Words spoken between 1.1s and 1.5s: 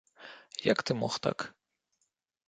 так.